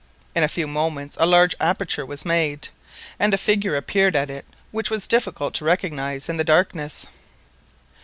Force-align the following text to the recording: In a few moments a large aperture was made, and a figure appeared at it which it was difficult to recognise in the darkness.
In 0.35 0.41
a 0.43 0.47
few 0.47 0.65
moments 0.65 1.15
a 1.19 1.27
large 1.27 1.53
aperture 1.59 2.07
was 2.07 2.25
made, 2.25 2.69
and 3.19 3.35
a 3.35 3.37
figure 3.37 3.75
appeared 3.75 4.15
at 4.15 4.31
it 4.31 4.45
which 4.71 4.87
it 4.87 4.91
was 4.91 5.07
difficult 5.07 5.53
to 5.53 5.63
recognise 5.65 6.27
in 6.27 6.37
the 6.37 6.43
darkness. 6.43 7.05